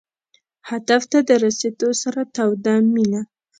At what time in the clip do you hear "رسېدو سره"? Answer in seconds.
1.43-2.21